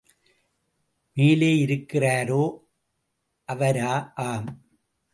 மேலேயிருக்கிறாரே 1.17 2.41
அவரா! 3.49 3.93
ஆம்! 4.27 4.49